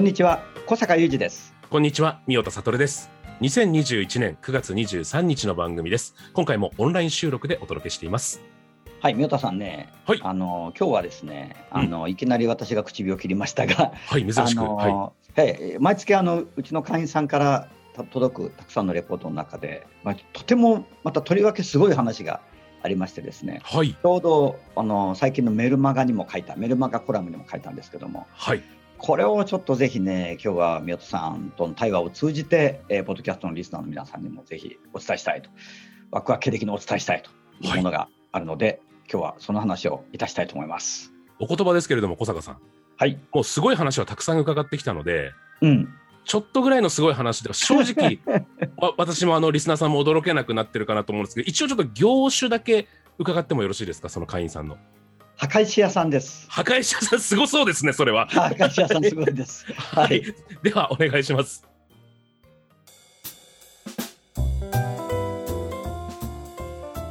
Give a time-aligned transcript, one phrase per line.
[0.00, 3.10] こんにちは小坂雄二ですこんにちは、三代田悟です。
[3.42, 6.14] 2021年9月23日の番組です。
[6.32, 8.40] 今回もオンライン収録でお届けしています。
[9.02, 14.62] はい宮田さんね、はいあの今日はですねうんあの、いきなり私が唇を切りましたがはい、珍しく。
[14.62, 15.12] はは
[15.44, 22.40] い毎月あのうちの会員さんからた届くたくさんのレポートの中で、まあ、とてもまたとりわけすごい話が
[22.82, 23.76] ありましてですねい。
[23.76, 23.92] はい。
[23.92, 28.62] ちょうどあの最近のメルマガにも書いたメルマガコラムにも書いたんですけどもはい。
[29.02, 35.50] これをちょっとぜひね今日は宮田さんとの対話を通じて、えーポッドキャストのリスナーの皆さんにもぜひお伝えしたいと
[36.10, 37.30] ワクワク経歴にお伝えしたいと
[37.66, 41.12] いうものがあるので、今日はその話をいたしたいと思います。
[41.38, 42.58] お言葉ですけれども、小坂さん。
[42.96, 45.88] はい、もうすごい話はたくさん伺ってきたので、うん、
[46.24, 48.18] ちょっとぐらいのすごい話では正直、
[48.76, 54.76] わ私もあのリスナーさんも驚けなくなってるかなと思うんですけど、一応ちょっと業種だけ伺ってもよろしいですか、その会員さんの。
[55.40, 56.44] 墓石屋さんです。
[56.50, 58.26] 破壊者さん、すごそうですね、それは。
[58.26, 59.64] 墓石屋さんすごいです。
[59.72, 60.22] は はいい。
[60.62, 61.66] では、お願いします。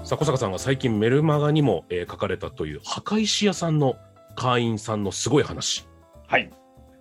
[0.04, 3.96] さあ小坂さんが最近メルマガにも、えー書かれたという墓石屋さんの
[4.36, 5.88] 会員さんのすごい話。
[6.28, 6.52] はい。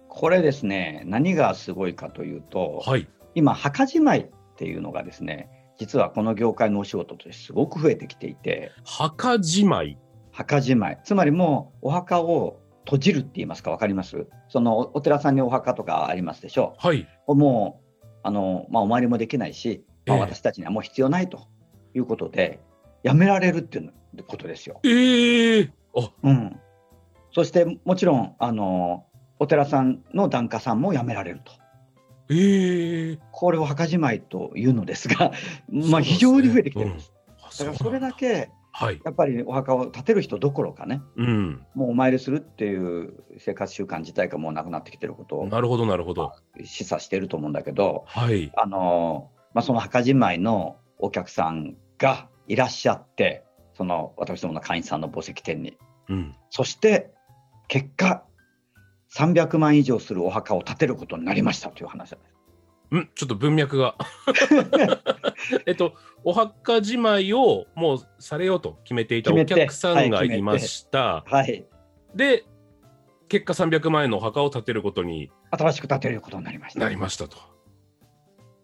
[0.08, 3.06] これですね、何がすごいかというと、はい。
[3.34, 9.98] 今墓じまいっていうのがですね、実はこの業界のお仕事としてすごく増えてきていて、墓じまい。
[10.38, 14.28] 墓じまい、つまりもうお墓を閉じるって言いますか、わかります？
[14.48, 17.08] そのおお寺さんにお墓とかありますでしょはい。
[17.26, 17.34] う。
[17.34, 21.48] もう、あの、まあ、お参りもできないし、まあ、ええ私たちにはもう必要ないと
[21.92, 22.60] いうことで、
[23.02, 23.92] やめられるっていう
[24.28, 24.78] ことですよ。
[24.84, 26.60] えー、あうん。
[27.32, 29.06] そして、もちろん、あの、
[29.40, 31.52] お寺さんの檀家さんもやめられると。
[32.30, 35.32] えー、これを墓じまいというのですが、
[35.68, 37.12] まあ、非常に増えてきてるんです。
[37.42, 38.12] あだからそれだ。
[38.12, 39.00] け、はい。
[39.04, 41.66] やっぱりお墓を建てる人どころかね、うん。
[41.74, 46.32] もうお参りするっていう生活習慣自体がもうなくなってきてることをなるほど、なるほど。
[46.62, 48.52] 示唆していると思うんだけど、はい。
[48.56, 53.44] あのまあ、その墓じまいのお客さんがいらっしゃって、
[53.74, 55.76] その私どもの会員さんの墓石店に、
[56.08, 56.36] うん。
[56.50, 57.10] そして
[57.66, 58.22] 結果、
[59.12, 62.37] 300万以上するお墓を建てることになりましたという話なんです。
[62.96, 63.94] んちょっと文脈が。
[65.66, 65.94] えっと、
[66.24, 71.24] お墓じまいをもうされようと決めていたお客さんがはいいました。
[71.26, 71.66] はい、
[72.14, 72.44] で、
[73.28, 76.80] 結果300万円のお墓を建てることに新しく建てることになりました。
[76.80, 77.36] なりましたと。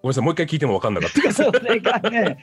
[0.02, 1.42] ごめんなさい、もう一回聞いても分かんなかったです。
[1.44, 2.38] それがね、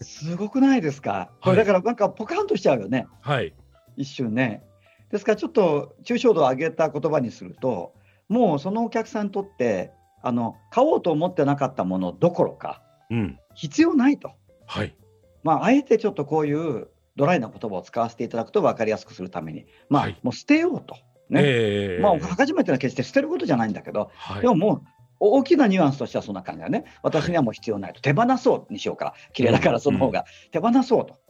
[0.00, 1.30] すごくないですか？
[1.42, 3.06] これだからなんかポカンとしちゃうよね。
[3.20, 3.54] はい。
[3.96, 4.62] 一瞬ね。
[5.10, 7.92] ですからちょっと抽象度を上げた言葉にすると
[8.30, 13.38] もうそのお客さんにとってあの買おうと思ってなかったものどころかうん。
[13.54, 14.32] 必要ないと、
[14.66, 14.96] はい。
[15.42, 20.96] まあ、あえてちょっとこういうドライな言葉を使わせていただくと分かりやすくするために、まあはいもう捨てようと。
[21.28, 24.82] ねえーまあ、墓じまいというのは決して捨てることじゃないんだけど、はいでももう
[25.24, 26.84] 大きなニュアンスとしてはそんな感じだね。
[27.02, 28.00] 私にはもう必要ないと。
[28.00, 29.14] 手放そうにしようか。
[29.32, 30.24] 綺麗だからその方が。
[30.50, 31.20] 手放そうと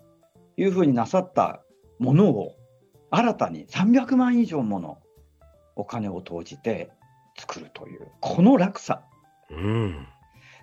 [0.56, 1.62] いうふうになさった
[1.98, 2.54] ものを
[3.10, 4.98] 新たに300万以上もの
[5.76, 6.90] お金を投じて
[7.36, 9.02] 作るという、この落差。
[9.50, 10.06] うん。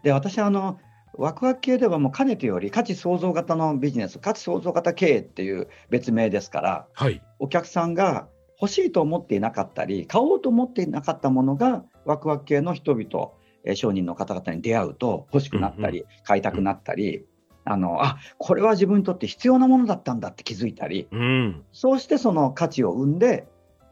[0.03, 0.79] で、私はあの、
[1.13, 7.21] ワクワク系ではもうかねてより価値創造型のビジネス、価値創造型経営っていう別名ですから、はい。
[7.39, 8.27] お客さんが
[8.61, 13.31] 欲しいと思っていなかったり、買おうと思っていなかったものが、ワクワク系の人々、
[13.65, 17.25] えー商人の方々に出会うと欲しくなったり、買いたくなったり、
[17.65, 21.63] あの、あ、これは自分にとって必要なものだったんだって気づいたり、うん。
[21.71, 23.47] そうしてその価値を生んで、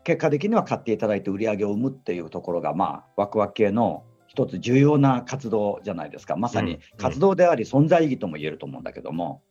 [0.07, 6.37] 結果的には買っていただいて売り上げを生むっていうところが、まあ、ワクワク系の一つ重要な活動じゃないですか。
[6.37, 9.41] まさに活動であり存在意義とも言えると思うんだけども、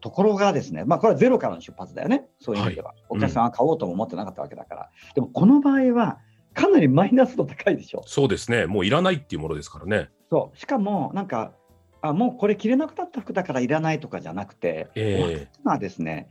[0.00, 2.26] ところがですね、まあこれはゼロからの出発だよね。
[2.40, 2.94] そういう意味では。
[3.10, 4.90] お客さんは買おうとも思ってなかったわけだから。
[5.14, 6.18] でもこの場合は
[6.52, 8.02] かなりマイナス度高いでしょ。
[8.04, 8.66] そうですね。
[8.66, 10.08] もういらないっていうものですからね。
[10.30, 10.58] そう。
[10.58, 11.52] しかもなんか、
[12.00, 16.28] あ、もうこれ着れなくなった服だからいらないとかじゃなくて、えまあですね、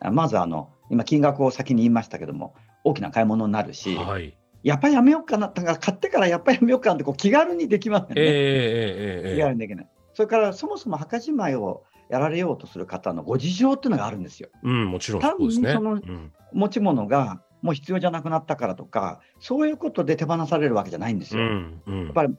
[0.00, 2.54] あまずあの、今金額を先に言いましたけども、
[2.84, 4.36] 大きな買い物になるえし、はい。
[4.62, 8.14] やっぱりやめようかな、だから買ってからやっぱりやめようかなってこう気軽にできますよね。
[8.16, 9.88] ええええええ気軽にできない。
[10.12, 14.48] それからそもそも墓じまいをやられようとする方のご事情っていうのがあるんですよ。
[14.62, 15.72] うん、もちろんそうですね。
[15.72, 21.46] 単にそのうん持ち物がもう必要じゃなくなったからとか、そういうことで手放されるわけじゃないんですうよ。
[21.46, 22.34] んうんやっぱり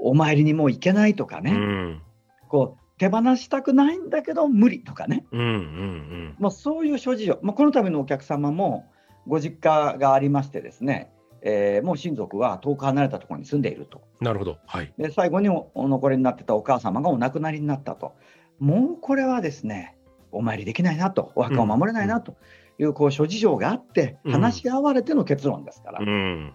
[0.00, 2.02] お参りにもう行けないとかね、うん
[2.48, 8.86] こう手放したくないんだけど無理とかね、うんうんもうそういう諸事情、まあ、この度のお客様も
[9.28, 14.02] ご実家がありましてですね、えーもう親族は遠く離れたところに住んでいると。
[14.20, 14.26] うん。
[14.26, 14.58] なるほど。
[14.66, 14.92] はい。
[14.98, 18.14] で最後におお残りになってたお母様がお亡くなりになったと。
[18.58, 19.96] もうこれはですね、
[20.32, 22.36] お参りできないなと、お墓を守れないなと
[22.78, 26.54] いうこう諸事情があって、うん話し合われての結論ですから、うん。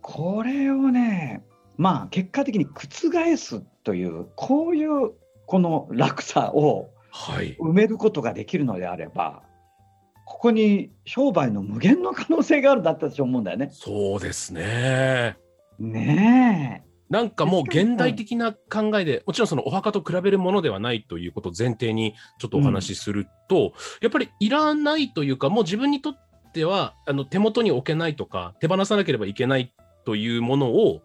[0.00, 1.42] これをね、
[1.76, 5.12] まあ結果的に覆すという、こういう
[5.46, 7.56] この落差をはい。
[7.56, 9.42] 埋めることができるのであれば、
[10.30, 13.68] ここに商売の無限の可能性があるんだって私思うんだよね。
[13.72, 15.36] そうですね。
[15.80, 26.14] ねなんかもう現代的な考えで、もちろんそのお墓と比べるものではないということを前提にちょっとお話しすると、やっぱりいらないというか、もう自分にとっ
[26.54, 29.74] てはあの手元に置けないとか、手放さなければいけない
[30.04, 31.02] というものを、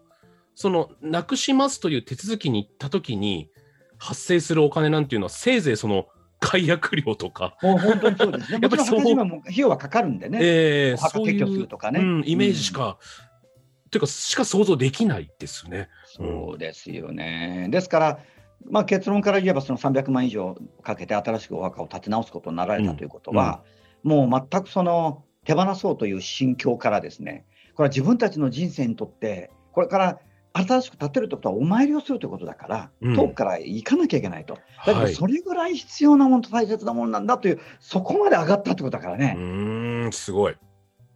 [0.54, 3.50] そのなくしますという手続きに行ったときに
[3.98, 6.06] 発生するお金なんていうのは、せいぜいその
[6.40, 8.58] 解約料とか、え、もう本当にそうですね。
[8.62, 10.38] やっぱりそうも費用はかかるんでね。
[10.42, 12.98] えーお墓撤去するとかねうん、イメージしか、
[13.90, 15.88] というか、しか想像できないですね。
[16.04, 17.68] そうですよね。
[17.70, 18.18] ですから、
[18.68, 23.62] まあ、結論から言えば、その300万以上かけて新しくお墓を建て直すことになられたということは、
[24.02, 30.18] もう全くその手放そうという心境からですね、これは自分たちの人生にとって、これから
[30.62, 34.54] 新しく建てるということはお参りをするということだから、うん遠くから行かなきゃいけないと。
[34.54, 35.14] だけど、はい。
[35.14, 39.36] それぐらい必要なものと大切なものなんだという、そこまで上がったということだからうね。
[39.38, 40.56] ーん、すごい。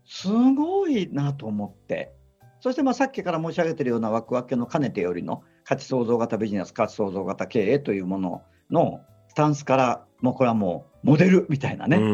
[0.06, 2.12] すごいなと思って、
[2.60, 12.06] そしてまあさっきから申し上げているようなワクワク系のかねてよりの価値創造型ビジネス、価値創造型経営というもののスタンスから、もうこれはもうモデルみたいなね、うんう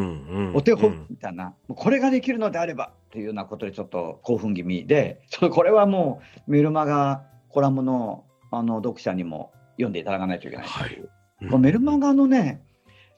[0.53, 11.11] んお手本うんみたいな、これができるのであればというようなことでちょっと興奮気味で、 これはもうメルマガコラムのあの読者にも読んでいただかないといけないという。
[11.41, 12.63] うんこのメルマガのね、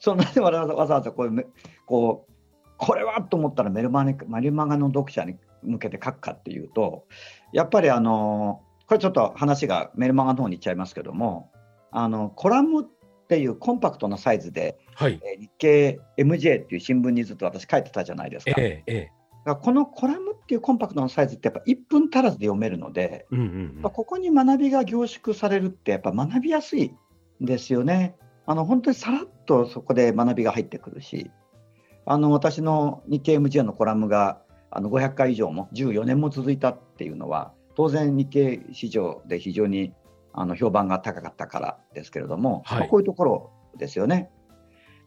[0.01, 1.53] そのなんでわざわざこう
[1.87, 2.33] こう、
[2.77, 7.07] これはと思ったらメルマガメルマガの読者に向けて書くかっていうと、
[7.53, 11.53] やっぱりあの、これちょっと話がメルマガの方に行っちゃいますけども、
[11.93, 12.87] あのコラムっ
[13.29, 15.21] ていうコンパクトなサイズで、はい。
[15.25, 18.55] えー日経 MJ っていう新聞にずっと私書いてたじゃないですか。
[18.59, 19.11] ええ、え
[19.57, 26.95] このコラムっていうコンパクトなサイズってやっぱ1分足らずで読めるので、うんうんやっぱここに学びが凝縮されるって、やっぱ学びやすい
[27.43, 28.17] んですよね。
[28.47, 31.31] あの本当にさらっとそこで学びが入ってくるし、
[32.07, 34.41] あの私の日経 MJ のコラムが
[34.71, 39.93] あの500回以上も14年も続いたっていうのは、当然日経市場で非常に
[40.33, 44.31] あの評判が高かったからですけれども、はいまあこういうところですよね。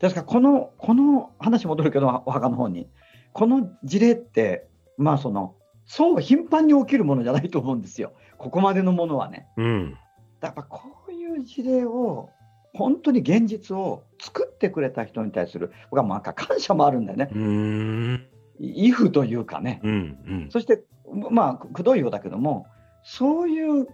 [0.02, 2.90] ですからこの、この話戻るけど、お墓の方に、
[3.34, 4.68] この事例って、
[4.98, 5.56] まあその、
[5.86, 8.14] そう頻繁に起きるものじゃないと思うんですよ。
[8.38, 9.48] ここまでのものはね。
[9.58, 9.98] うん。
[10.42, 12.30] やっぱこういう事例を、
[12.74, 18.28] 本当に現実を作ってくれた人に対する、僕はなんか感謝もあるんだよね。
[18.60, 19.82] イフというかね。
[19.84, 20.50] うんうん。
[20.50, 20.84] そして、
[21.30, 22.68] まあ、くどいようだけども、
[23.04, 23.88] そういう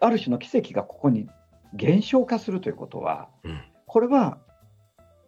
[0.00, 1.28] ある種の奇跡がここに
[1.74, 4.38] 減少化するということは、うんこれは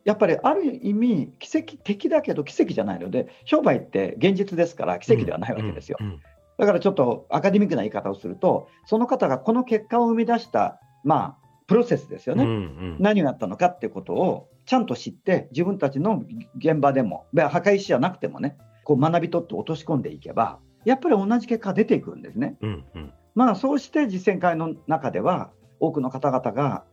[0.08, 5.98] やっぱりある意味、奇跡的だけど奇跡じゃないので、商売って現実ですから奇跡ではないわけですよ。
[6.00, 6.22] うん
[6.56, 12.42] だからちょっとアカデミックな言い方をすると、その方がこの結果を生み出した、まあ、プロセスですよね。
[12.42, 16.24] うんうん何があったのかっていうことをちゃんと知って、自分たちの
[16.56, 22.56] 現場でも、で破壊師じゃなくてもね、こう学び取って落とし込んでいけば、やっぱり同じ結果が出てくるんですね。
[22.62, 26.84] うんうんまあ、そうして実践会の中では、多くの方々が、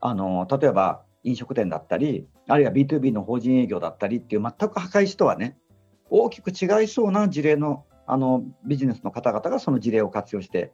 [0.00, 5.56] あの例えば飲食店だったり、あるいは B2B の法人営業だったりっていう、全く破壊師とはね、
[6.10, 10.72] 大きく違いそうな事例のあのビジネスの方々がその事例を活用して、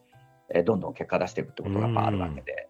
[0.51, 2.69] えーどんどん結果出していくってことがあるわけで。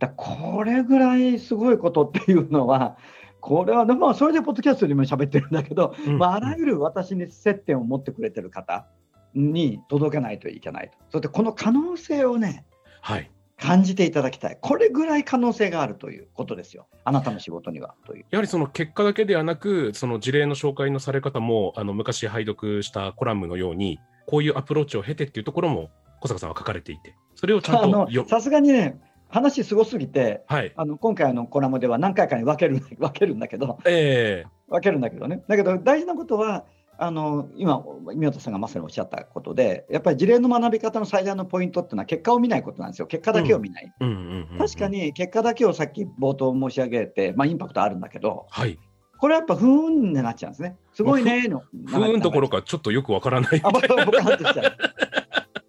[0.00, 2.96] だこれぐらいすごいことっていうのは、
[3.40, 8.86] これは、まあ、それでポッドキャストでも喋ってるんだけど、うんまあ、あらゆる私に接点を持ってくれてる方
[9.34, 10.98] に届けないといけないと。
[11.10, 12.66] そしてこの可能性をね、
[13.00, 13.30] はい。
[13.60, 14.58] 感じていただきたい。
[14.60, 16.88] これぐらい可能性があるということですよ。
[17.04, 18.24] あなたの仕事にはという。
[18.30, 25.90] やはりその結果だけではなく、その事例の紹介のされ方も、あの昔拝読したコラムのように、こういうアプローチを経てっていうところも
[26.20, 28.08] 小坂さんは書かれていて、それをちゃんと。
[28.28, 28.98] さすがにね、
[29.28, 30.72] 話すごすぎて、はい。
[30.76, 35.42] あの今回のコラムでは何回かに分ける分けるんだけど、え分けるんだけどね。
[35.48, 36.64] だけど大事なことは、
[37.02, 37.82] あの今、
[38.14, 43.90] 宮田さんがまさにおっしゃったことで、やっぱり事例の学び方の最大のポイントっていうのは、結果を見ないことなんですよ、結果だけを見ない。
[44.58, 48.78] 確か、に結果だけをさっき冒頭申し上げて、まあ、インパクトあるんだけど、はい。
[49.16, 50.76] これはやっぱふーんになっちゃうんですね。
[50.92, 51.62] すごいねーの。
[51.86, 53.60] 不運どころか、ちょっとよくわからない。
[53.64, 54.12] あ、ちゃう。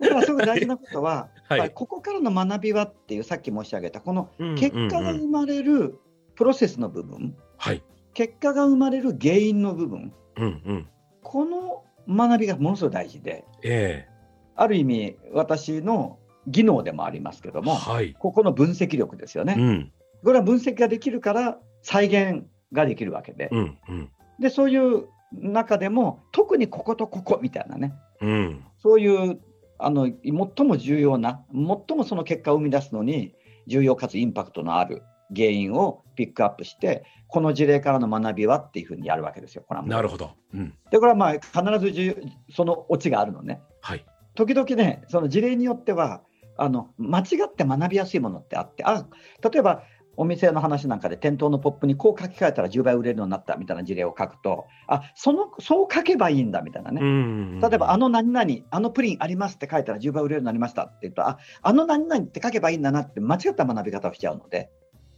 [0.02, 6.00] だからすごい大事なことは、はいここからの学びはっていうさっき申し上げたこの結果が生まれる
[6.36, 7.84] プロセスの部分、はい。
[8.14, 10.88] 結果が生まれる原因の部分うんうん。
[11.22, 14.08] この学びがものすごい大事でえ
[14.56, 18.14] ある意味私の技能でもありますけどえもはい。
[18.14, 19.56] ここの分析力ですよね。
[19.58, 19.92] うん
[20.24, 24.10] これは分析ができるから再現ができるわけでうんうん
[24.40, 28.66] でそういう中でも特にこことここみたいなねうん。
[28.82, 29.40] そういう
[29.80, 33.34] あの最も重要な、最もその結果を生み出すのに
[33.66, 35.02] 重要かつインパクトのある
[35.36, 40.32] 原因をピックアップして、この事例からの学びはっていうふうにやるわけですよ、これなるほど。
[40.54, 40.74] うん。
[40.92, 42.16] で、これはまあ必ず重要
[42.54, 43.62] そのオチがあるのね。
[43.82, 44.06] はい。
[44.36, 46.22] 時々ね、その事例によっては、
[46.58, 49.08] あの間違って学びやすいものってあって、あ
[49.52, 49.84] 例えば
[50.18, 57.02] お店の話なんかで店頭のポップにこう書き換えたら10倍売れるようになったみたいな事例を書くと、あそのそう書けばいいんだみたいなね。
[57.02, 64.70] うん例えば、あの何々、あのプリンありますって書いたら10倍売れるようになりましたって言うと、ああの何々って書けばいいんだなって間違った学び方をしちゃうので、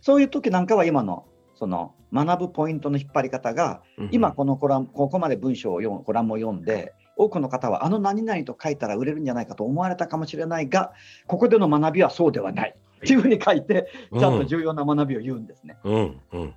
[0.04, 3.82] そういう時なんかは今のその学ぶポイントの引っ張り方が、
[4.12, 10.92] 今このコラム、ここまで文章を読む、コラムを読んで、多くの方はあの何々と書いたら売れるんじゃないかと思われたかもしれないが、
[11.26, 12.76] ここでの学びはそうではない。
[12.98, 15.78] っていうふうに書いて、ちゃんと重要な学びを言うんですね。
[15.86, 16.22] うん。
[16.34, 16.54] うん。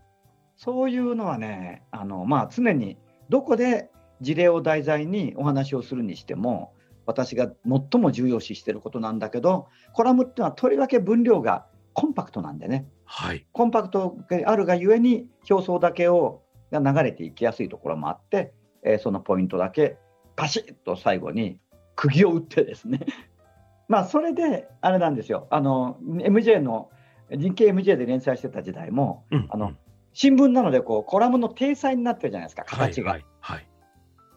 [0.56, 2.98] そういうのはね、あのまあ、常に
[3.28, 6.72] どこで事例を題材にお話をするにしても、
[7.04, 13.46] 私が最も重要視していることなんだけど、コラムっていうのはとりわけ分量がコンパクトなんでね、はい。
[13.52, 19.96] コンパクトがあるがゆえに、表層だけをが流れていきやすいところもあって、えーそのポイントだけ
[20.36, 21.58] パシッと最後に
[21.94, 23.00] 釘を打ってですね、
[23.88, 26.90] まあそれであれなんですよ、あの MJ の
[27.30, 29.46] 人形 MJ で連載してた時代も、うん。
[29.50, 29.72] あの
[30.12, 33.12] 新聞なのでこうコラムの体裁になってるじゃないですか、形が。
[33.12, 33.66] はいはい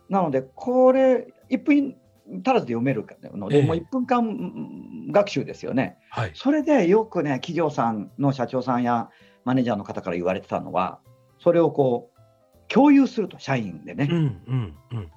[0.10, 1.96] なので、これ、1分
[2.46, 5.98] 足らずで読めるので、ええもう1分間学習ですよね。
[6.10, 6.32] はい。
[6.36, 9.10] それでよくね、企業さんの社長さんや
[9.46, 11.00] マネージャーの方から言われてたのは、
[11.40, 12.20] それをこう
[12.74, 14.20] 共有すると、社員でね、うんう
[14.56, 15.12] んうん。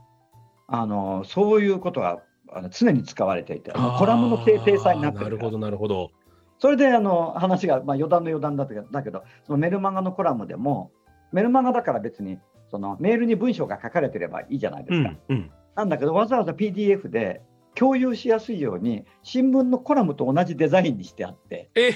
[0.68, 6.10] あのそういうことがあの常に使われていて、コラムの定定裁になってるなるほどなるほど。
[6.58, 10.92] それであの話が、まあ、余談の余談だったけどだけど、そのメルマガのコラムでも、
[11.32, 12.38] メルマガだから別に
[12.70, 15.10] そのメールに文章が書かれてればいいじゃないでうすか。
[15.10, 15.50] んうん。
[15.76, 17.42] なんだけど、わざわざ PDF で
[17.74, 21.88] 共有しやすいように、新聞のコラムと同じデザインにしてあって、え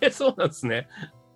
[0.00, 0.88] ー、そうなんですね。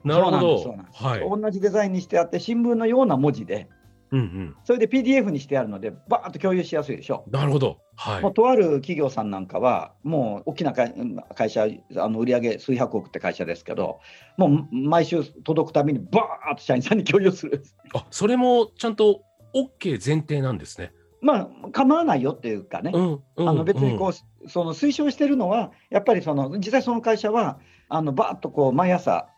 [0.04, 0.76] なるほど。
[0.94, 1.20] はい。
[1.20, 3.68] 同じデザインにしてあって、新聞のような文字で、
[4.10, 4.56] うんうん。
[4.64, 7.24] それで PDF にしてあるので、バーッと共有しやすいでしょ。
[7.30, 7.78] なるほど。
[7.96, 8.34] はいもう。
[8.34, 10.94] とある企業さんなんかは、もう大きな会
[11.34, 14.00] 会社、あの売上数百億って会社ですけど、
[14.36, 17.62] もう毎週届くたびに、バーッと社員さんに共有する。
[17.94, 19.22] あ、それもちゃんと
[19.54, 20.92] OK 前提なんですね。
[21.22, 23.48] まあ、構わないよっていうかね、うんうん。
[23.48, 29.28] あの別にこうう、その推奨してるのは、やっぱりその実際その会社は、あのバーッとこう毎朝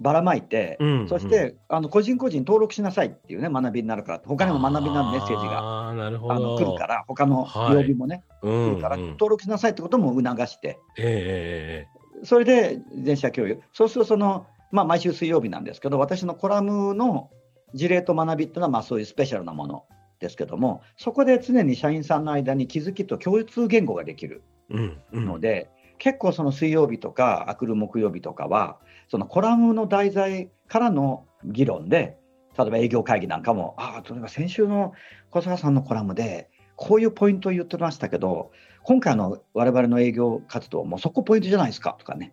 [0.00, 5.88] ばらまいて、うんうんそしてあの個人個人登録しなさいっていうね、学びになるから、他にも学びになるメッセージが。
[5.88, 5.92] あ。
[5.94, 7.74] の来るから、他のはい。
[7.74, 17.30] 曜日もね、うん、来るから、うん登録しなさいってことも促して、ええそれで全社共有、そうするとその、まあ、毎週水曜日なんですけど、私のコラムの
[17.74, 19.84] 事例と学びっていうのは、まあ、そういうスペシャルなもの
[20.18, 24.42] ですけども、そこで常に社員さんの間に気づきと共通言語ができる。
[24.70, 25.26] えええうんうん。
[25.26, 32.18] ので、結構その水曜日とか、あくる木曜日とかは、そのコラムの題材からの議論で、
[32.58, 34.92] 例えば営業会議なんかも、ああ、例えば先週の
[35.30, 38.50] 小坂さんのコラムで、こういうポイントを言ってましたけど、
[38.82, 42.32] 今回の我々の営業活動もそこポイントじゃないですかとかね。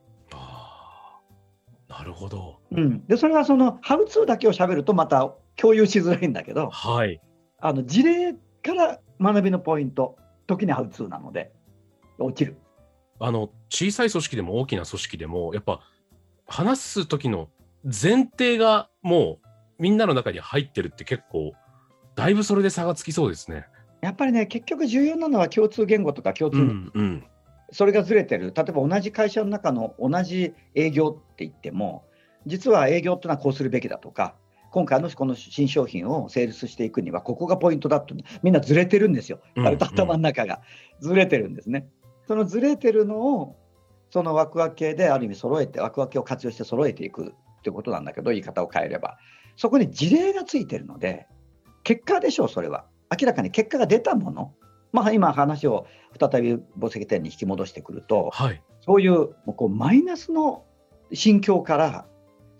[1.97, 2.59] なるほど。
[2.71, 7.21] うん、でそれはそのハウツーだけを喋るとまた共有しづらいんだけど、はい。
[7.65, 10.17] あの事例から学びのポイント、
[10.47, 11.53] 時にハウツーなので、
[12.19, 12.57] 落ちる。
[13.19, 15.79] あの、小さい組織でも大きな組織でも、やっぱ、
[16.45, 17.47] 話す時の
[17.85, 19.47] 前提がもう
[19.79, 21.53] みんなの中に入ってるって結構、
[22.15, 23.65] だいぶそれで差がつきそうですね。
[24.01, 27.23] やっぱりね、結局重要なのは共通言語とか共通、うんうん。
[27.71, 32.03] それがずれてる、例えば同じ会社の中の同じ営業って言っても、
[32.45, 34.35] 実は営業ってのはこうするべきだとか、
[34.73, 40.61] 今回のこの新商品をセールスしていくには、ここがポイントだと、みんなずれてるんですよ、うん割と頭の中が
[40.99, 41.87] ずれてるんですね。
[42.27, 43.55] そのずれてるのを、
[44.09, 49.19] その枠分けである意味揃えて、枠分けを活用して揃えていくってことなんだけど、言い方を変えれば、
[49.57, 51.27] そこに事例がついてるので、
[51.83, 52.85] 結果でしょう、それは。
[53.11, 54.55] 明らかに結果が出たもの、
[54.91, 55.85] まあ、今話を
[56.19, 58.63] 再び宝石店に引き戻してくると、はい。
[58.81, 60.65] そういうこうマイナスの
[61.13, 62.07] 心境から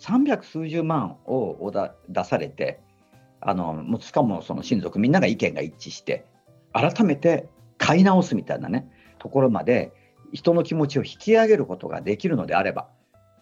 [0.04, 2.82] 300数十万をだ出されて
[3.40, 6.26] あのもうしかもその親族みんなが意見が一致して
[6.74, 9.94] 改めて買い直すみたいなねところまで
[10.34, 12.90] 人の気持ちを引き上げることができるのであれば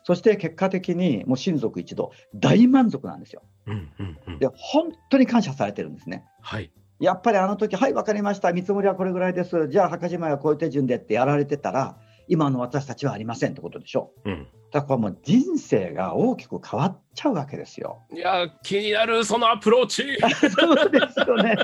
[0.03, 3.43] そして結果的にもう親族一同大満足なんですよ。
[3.67, 6.25] うんうんうんで本当に感謝されてるんですね。
[6.41, 6.71] はい。
[6.99, 11.97] やっぱりあの時はい分かりました見積もりはこれぐらいですじゃあ墓じまいはこういう手順でってやられてたら
[12.27, 14.47] 今の私たちはありませんってことでしょうん。
[14.71, 18.03] だからもう人生が大きく変わっちゃうわけですよ。
[18.13, 20.03] いやー、気になる、そのアプローチ。
[20.57, 21.55] そうですよね。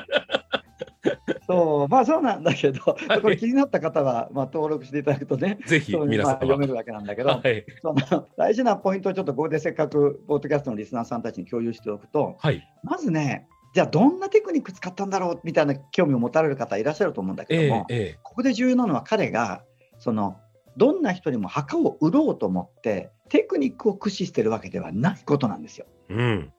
[1.47, 6.31] そうまあそうなんだけど、はいこれ気になった方は、まあ、登録していただくとね、ぜひ皆様。
[6.31, 7.65] まあ読めるわけなんだけど、はい。
[7.81, 12.61] その大事なポイントをちょっとここでせっかくポッドキャストのリスナーさんたちに共有しておくと、はい。
[12.83, 19.63] まずね、じゃあどんなテクニック使ったんだろうみたいな興味を持たれる方いらっしゃると思うんだけええども、えここで重要なのは彼が
[19.99, 20.37] その
[20.77, 25.86] どんな人にも墓を売ろうと思ってテクニックを駆使してるわけではないことなんですよ。
[26.10, 26.53] えうん。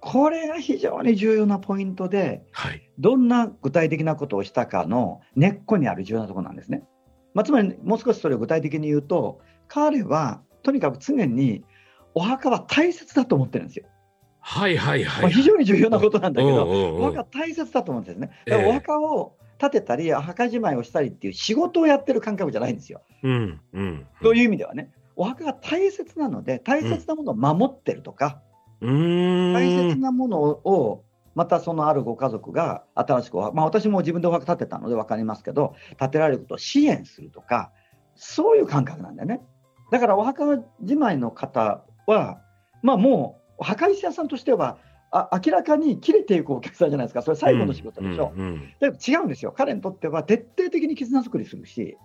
[0.00, 2.88] これが非常に重要なポイントで、はい。
[2.98, 6.84] どんな具体的なことをしたかの根っこにある重要なところなんですね。
[7.34, 11.64] まあ、つまり、もう少しそれを具体的に言うと、彼はとにかく常に
[12.14, 13.86] お墓は大切だと思ってるんですよ。
[14.38, 15.32] はいはいまあ、はい。
[15.32, 18.30] 非常に重要なことなんだけど、お墓は大切だと思うんですね。
[18.46, 23.02] だからええお墓を建てたり、墓じまいをしたりっていう仕事をやってる感覚じゃないんですよ。
[23.22, 24.06] うんうん。
[24.22, 28.40] という意味ではね、お墓が大切なので、大切なものを守ってるとか、
[28.80, 29.52] うーん。
[29.54, 31.04] 大切なものを
[31.36, 37.70] またそのあるご家族が新しくまあ、私も自分でお墓建てたので分かりますけど建てられることを支援するとか
[38.16, 39.42] そういう感覚なんだよね
[39.92, 42.40] だからお墓じまいの方は
[42.82, 44.78] まあもう墓石屋さんとしては
[45.10, 47.22] あ明らかに切れていくお客さんじゃないですか。
[47.22, 49.52] それ最後の仕事でしょ、うんうんでも違うんですよ。
[49.56, 51.96] 彼にとっては徹底的に絆作りするし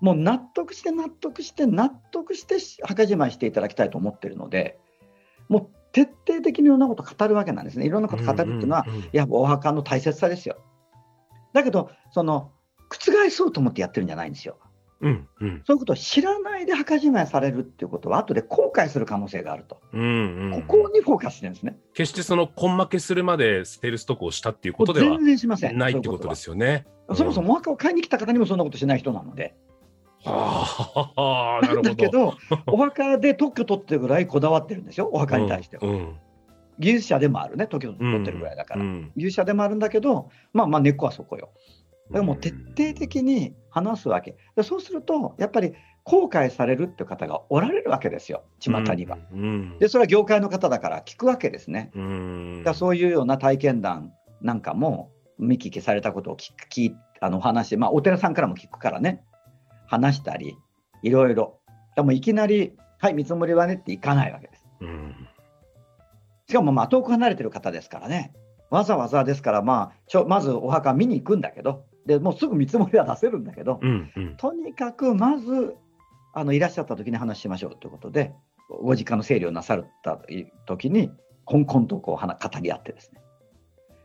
[0.00, 4.78] もう納得して納得して納得して墓じまいしていただきたいと思ってるので
[5.48, 7.86] もう徹底的にいろんなこと語るわけなんですね。
[7.86, 9.04] いろんなこと語るっていうのは、うんうんうん。
[9.04, 10.56] いやお墓の大切さですよ。
[11.52, 12.50] だけどその
[12.88, 14.58] 覆そうと思ってやってるんじゃないんですよ
[15.02, 26.86] うんうんそういうことを知らないで墓じまいされるっていうことは後で後悔する可能性があると、うんうんうんここにフォーカスしてるんですね決してその根負けするまでセールストックをしたっていうことでは全然しませんないってことですよね。
[27.14, 29.54] そもそもお墓を買いに来た方にもそんなことしない人なので
[30.24, 31.90] はあ、なるほど。
[31.90, 32.34] だけど、
[32.66, 35.86] お墓で特許取ってるぐらいこだわってるんですよ、お墓に対しては。
[35.86, 36.16] うん
[36.78, 38.82] 技術者でもあるね、特許うん取ってるぐらいだから。
[38.82, 41.50] うん技術者でもあるんだけど、まあまあ根っこはそこよ。
[42.08, 44.36] だからもう徹底的に話すわけ。
[44.56, 49.18] でそうすると、やっぱり後悔されるって方がおられるわけですよ、巷には。。
[49.32, 51.90] うんで、それは業界の方だから聞くわけですね。
[51.94, 59.22] うんだそういうような体験談なんかも見聞きされたことを聞く聞いあのお話、まあ、お寺さんからも聞くからね、
[59.86, 60.56] 話したり、
[61.02, 61.60] いろいろ。
[61.94, 64.64] でもいきなり、はい、見積もりはねっていかないわけです。
[64.80, 65.28] うん
[66.48, 68.34] しかもまあ遠く離れてる方ですからね、
[68.68, 75.74] わざわざですから、まあ、ちょまずお墓見に行くんだけど、でもうすぐ見積もりは出せるんだけど、うんうんとにかくまず
[76.34, 78.32] あのいらっしゃった時に話しましょうということで、
[78.68, 80.18] ご実家の整理をなさった
[80.66, 81.10] 時に、
[81.44, 83.20] こんこんとこう話語り合ってですね。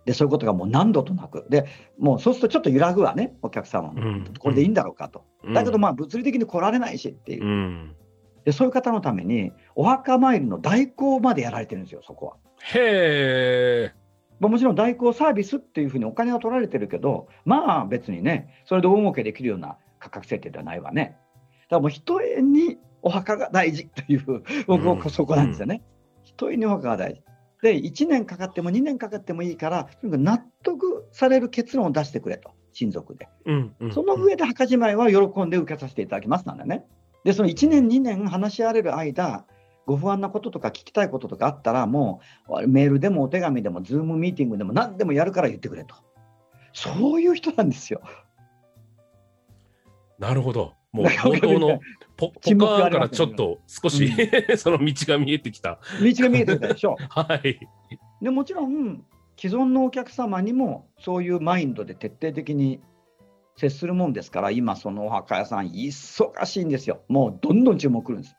[0.06, 1.66] で、そういうことがもう何度となく、で
[1.98, 4.02] もうそうするとちょっと揺らぐわね、お客様も。
[4.02, 5.24] うんこれでいいんだろうかと。
[5.44, 7.96] うんだけど、まあ、物理的に来られないしっていうう、ん
[8.44, 12.36] で、そういう方のために、お墓参りの代行までやられてるんですよ、そこは。
[12.74, 14.07] へえ。
[14.40, 21.18] まあもちろん代行サービスっていうふうにお金は取られてるけど、まあ別にね、それで大儲けできるような価格設定ではないわね。
[21.70, 25.84] だからもう一重にお墓が大事という、僕うんはそこなんですよね。
[26.24, 27.24] 一重にお墓が大事。
[27.62, 33.28] で、1年かかっても2年かかってもいいから、とにかく納得される結論を出してくれと、親族で。
[33.46, 36.86] うんうんその上で墓じまいは喜んで受けさせていただきますなんだね。
[37.24, 39.46] で、その1年、2年話し合われる間、
[39.88, 42.20] ご不安なこととか聞きたいこととかあったら、も
[42.50, 45.96] うメールでもお手紙でも、ズームミーティングでも何でもやるから言ってくれと。
[46.74, 48.02] そういう人なんですよ。
[50.20, 50.74] なるほど。
[50.92, 51.80] もうなんか本当の
[52.18, 54.12] ポポカーンからちょっと少し、
[54.58, 55.80] その道が見えてきた。
[56.02, 56.98] 道が見えてきたでしょ。
[57.10, 57.58] はい。
[58.22, 59.06] でもちろん、
[59.38, 62.82] 既存のお客様にもそういうマインドで徹底的に
[63.56, 67.04] 接するもんですから、今、そのお墓屋さん、忙しいんですよ。
[67.08, 68.36] もうどんどん注文来るんです。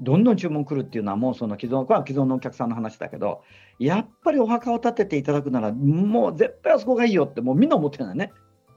[0.00, 3.42] どんどん注文来るっていうのは、もうその既存、は既存のお客さんの話だけど、
[3.78, 8.32] やっぱりお墓を建てていただくなら、もう絶対あそこがいいよって、もうみんな思ってるんだよね。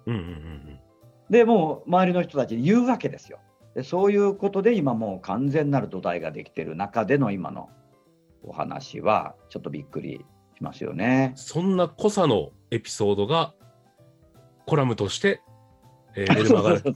[0.05, 0.79] うんうんうん
[1.29, 3.39] でもう周りの人たちに言うわけですよ。
[3.75, 7.69] でそういうことで今もう完全なる土台ができてる中での今の
[8.43, 10.25] お話はちょっとびっくり
[10.55, 11.33] しますよね。
[11.35, 13.53] そんな濃さのエピソードが
[14.65, 15.41] コラムとして、
[16.17, 16.35] えー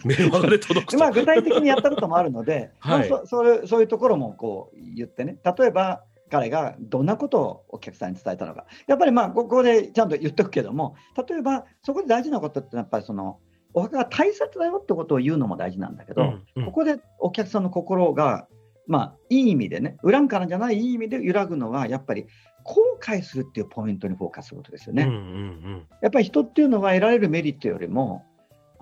[0.07, 0.97] メルマガで届くと。
[0.97, 3.09] まあ、具体的にやったこともあるので、 はい。
[3.09, 10.95] まあ、そそれそういうところもこう言ってね、例えば彼がどんなことをお客さんに伝えたのか、やっぱりまあここでちゃんと言っておくけども、
[11.27, 13.39] 例えばそこで大事なことってやっぱりその
[13.73, 16.65] お墓が大切だよってことを言うのも大事なんだけど、うんうん。
[16.65, 18.47] ここでお客さんの心が、
[18.87, 22.25] まあ、いい意味でね、恨むからじゃないいい意味で揺らぐのは、やっぱり
[22.63, 25.03] 後悔するっていうポイントにフォーカスすることですよね。
[25.03, 25.87] うんうん。
[26.01, 28.25] やっぱり人っていうのは得られるメリットよりも、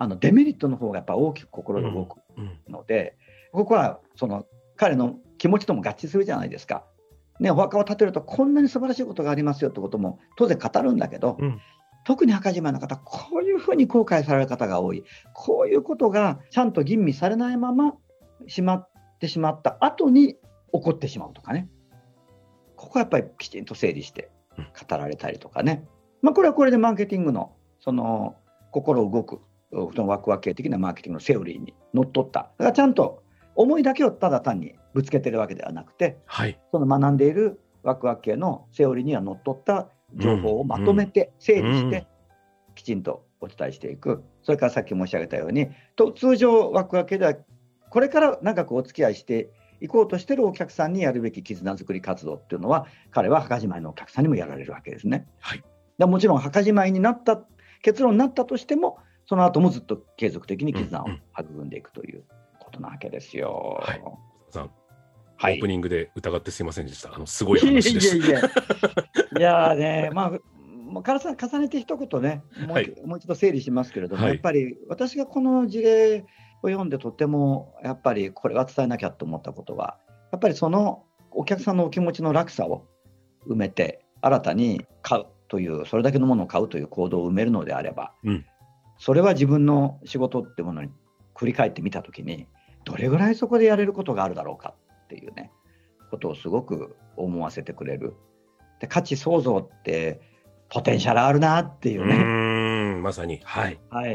[0.00, 2.16] あのデメリットの方がやっぱ大きく心が動く
[2.70, 3.18] ので、
[3.52, 6.86] ここはその彼の気持ちとも合致するじゃないですか。
[7.38, 11.60] ね、お墓を建てるとこんなに素晴らしいことがありますよってことも当然語るんだけど、うん。
[12.06, 17.92] 特に墓じまいの方、こういうふうに後悔される方が多い、こういうことがちゃんと吟味されないまま
[18.46, 18.88] しまっ
[19.20, 20.38] てしまった後に起
[20.72, 21.68] こってしまうとかね、
[22.74, 24.64] ここはやっぱりきちんと整理してうん。
[24.64, 25.84] 語られたりとかね、
[26.22, 28.36] まあ、これはこれでマーケティングのその
[28.70, 29.40] 心動く、
[29.72, 33.22] そのワクワク系的なマーケティングのセオリーにのっとった、だからちゃんと
[33.54, 36.58] 思いだけをただ単にぶつけてるわけではなくて、はい。
[36.72, 42.06] その学んでいるワクワク系のセオリーにはのっとった情報をまとめて、整理して、
[42.74, 47.34] きちんとお伝えしていく、それからさっき申し上げたように、と通常、ワクワク系では、
[47.90, 55.26] これから長くお付き合いしていこうとしているお客さんにやるべき絆作り活動っていうのは、彼は墓じまいのお客さんにもやられるわけですね。
[55.38, 55.62] はい
[55.98, 57.42] でもちろん墓じまいになった、
[57.82, 58.96] 結論になったとしても、
[59.30, 61.06] その後もずっと継続的に絆を
[61.38, 62.24] 育んでいくという
[62.58, 63.78] ことなわけですよ。
[63.80, 64.02] はい。
[64.50, 64.70] さん、オ
[65.36, 65.58] はい。
[65.58, 67.14] ープニングで疑ってすいませんでした。
[67.14, 68.00] あのすごい話で。
[68.00, 68.40] いやいやいや。
[69.38, 70.30] いやーね、まあ、
[70.66, 72.92] もう唐さん重ねて一言ね、もう,、はい。
[73.06, 74.32] もう一度整理しますけれども、はい。
[74.32, 76.24] やっぱり私がこの事例
[76.64, 79.96] を読んでとても、やっぱりこれは伝えなきゃと思ったことは、
[80.32, 82.84] やっぱりそのお客さんのお気持ちの落差を
[83.46, 88.44] 埋めて、新たに買うという、それだけのものを買うという行動を埋めるのであれば、うん
[89.00, 90.90] それは自分の仕事ってものに
[91.34, 92.46] 繰り返ってみたときに、
[92.84, 95.50] どれぐらいそこでやれることがあるだろうかっていうね、
[96.10, 98.14] ことをすごく思わせてくれる。
[98.78, 100.20] で価値創造って
[100.68, 102.14] ポテンシャルあるなっていううね。
[102.14, 103.40] ーん、まさに。
[103.42, 103.80] はい。
[103.88, 104.12] はい、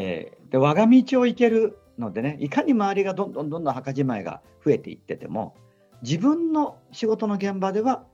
[0.51, 5.55] で我が道を行けるのでね、いかに周りがどんどんどんどん墓じまいが増えていってても、
[6.03, 8.05] 自分の仕事の現場では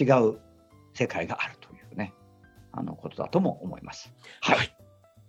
[0.00, 0.38] 違う
[0.94, 2.14] 世界があるというね、
[2.70, 4.14] あのことだとも思います。
[4.42, 4.79] はい、はい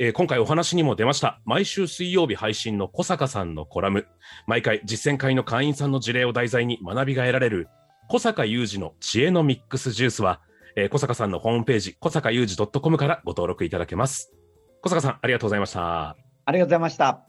[0.03, 1.39] えー今回お話にも出ました。
[1.45, 4.07] 毎週水曜日配信の小坂さんのコラム。
[4.47, 7.67] 毎回実践会の会員さんの事例を題材に学びが得られる
[8.09, 10.41] 小坂雄二の知恵のミックスジュースは、
[10.75, 14.33] えー小坂さんのホームページ小坂雄二 .com からご登録いただけます。
[14.81, 16.17] 小坂さんありがとうございました。
[16.45, 17.21] ありがとうございました。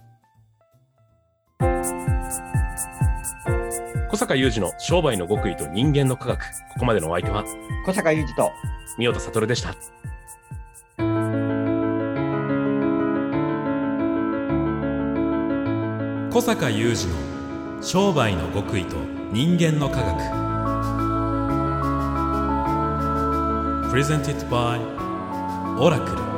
[4.10, 6.40] 小坂雄二の商売の極意と人間の科学。
[6.40, 6.46] こ
[6.78, 7.44] こまでのお相手は
[7.84, 8.50] 小坂雄二と
[8.96, 9.74] 三代田悟でした
[16.32, 18.96] 小坂雄二の商売の極意と
[19.32, 20.16] 人間の科学。
[23.90, 24.80] プレゼンティットバイ
[25.78, 26.31] オラクル